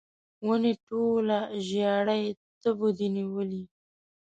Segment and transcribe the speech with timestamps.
[0.45, 2.23] ونې ټوله ژړۍ
[2.61, 3.63] تبو دي نیولې